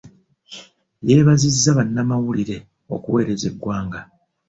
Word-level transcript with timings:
Yeebazizza 1.07 1.69
bannamawulire 1.77 2.57
okuweereza 2.95 3.45
eggwanga. 3.51 3.99